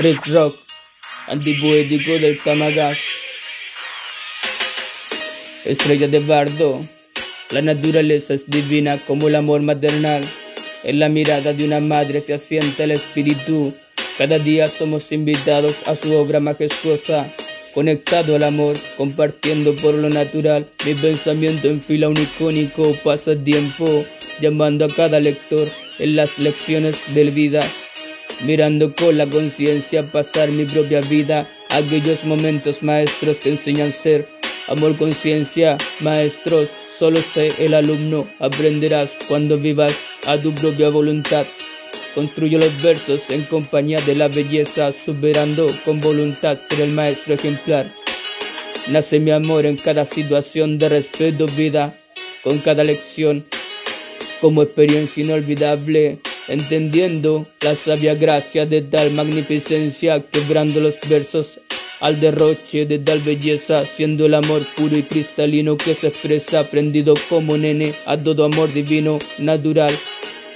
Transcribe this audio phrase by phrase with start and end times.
[0.00, 0.56] Rick Rock,
[1.26, 2.96] antipoético del Kamagas.
[5.66, 6.80] Estrella de bardo,
[7.50, 10.22] la naturaleza es divina como el amor maternal.
[10.84, 13.74] En la mirada de una madre se asienta el espíritu.
[14.16, 17.30] Cada día somos invitados a su obra majestuosa,
[17.74, 20.66] conectado al amor, compartiendo por lo natural.
[20.86, 24.06] Mi pensamiento en fila un icónico pasatiempo,
[24.40, 27.60] llamando a cada lector en las lecciones de vida
[28.44, 34.28] mirando con la conciencia pasar mi propia vida, aquellos momentos maestros que enseñan ser,
[34.68, 39.94] amor, conciencia, maestros, solo sé el alumno, aprenderás cuando vivas
[40.26, 41.46] a tu propia voluntad.
[42.14, 47.90] Construyo los versos en compañía de la belleza, superando con voluntad ser el maestro ejemplar.
[48.88, 51.96] Nace mi amor en cada situación de respeto, vida,
[52.42, 53.44] con cada lección,
[54.40, 56.18] como experiencia inolvidable
[56.50, 61.60] entendiendo la sabia gracia de tal magnificencia, quebrando los versos
[62.00, 67.14] al derroche de tal belleza, siendo el amor puro y cristalino que se expresa, prendido
[67.28, 69.94] como nene a todo amor divino, natural,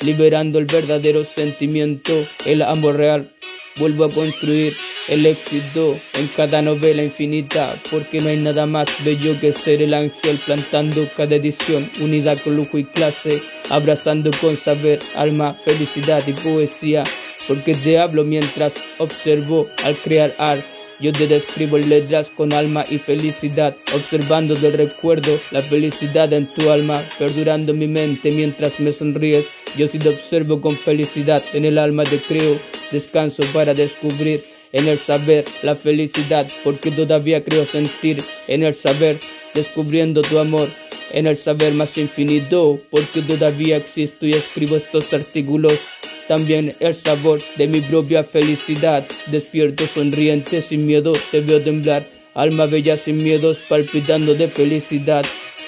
[0.00, 2.12] liberando el verdadero sentimiento,
[2.44, 3.30] el amor real.
[3.76, 4.72] Vuelvo a construir
[5.08, 9.94] el éxito en cada novela infinita, porque no hay nada más bello que ser el
[9.94, 16.32] ángel plantando cada edición, unidad con lujo y clase, abrazando con saber, alma, felicidad y
[16.32, 17.04] poesía,
[17.46, 20.64] porque te hablo mientras observo al crear arte.
[21.00, 26.70] Yo te describo letras con alma y felicidad, observando del recuerdo la felicidad en tu
[26.70, 29.44] alma, perdurando mi mente mientras me sonríes.
[29.76, 32.58] Yo sí te observo con felicidad, en el alma te creo,
[32.92, 34.44] descanso para descubrir
[34.74, 39.18] en el saber la felicidad, porque todavía creo sentir en el saber,
[39.54, 40.68] descubriendo tu amor,
[41.12, 45.74] en el saber más infinito, porque todavía existo y escribo estos artículos.
[46.26, 52.66] También el sabor de mi propia felicidad, despierto sonriente sin miedo, te veo temblar, alma
[52.66, 55.24] bella sin miedos, palpitando de felicidad.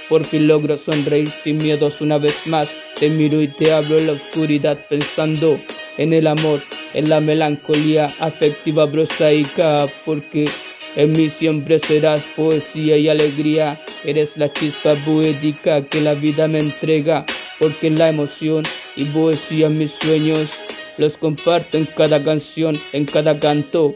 [0.09, 4.09] Por fin logro sonreír sin miedos una vez más, te miro y te hablo en
[4.09, 5.61] la oscuridad pensando
[5.97, 6.61] en el amor,
[6.97, 10.49] en la melancolía afectiva prosaica, porque
[10.97, 16.59] en mí siempre serás poesía y alegría, eres la chispa poética que la vida me
[16.59, 17.27] entrega,
[17.59, 18.65] porque la emoción
[18.97, 20.49] y poesía mis sueños
[20.97, 23.95] los comparto en cada canción, en cada canto.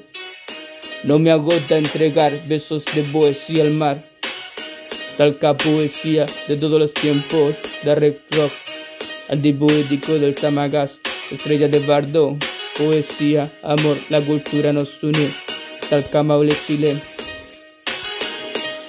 [1.04, 4.04] No me agota entregar besos de poesía al mar,
[5.16, 7.94] talca poesía de todos los tiempos, de
[8.32, 8.52] Rock,
[9.30, 11.00] antipoético del Tamagas,
[11.30, 12.36] estrella de bardo,
[12.76, 15.30] poesía, amor, la cultura nos une,
[15.88, 17.00] talca Maule Chile.